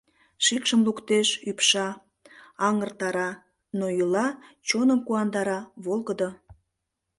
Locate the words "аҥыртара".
2.67-3.29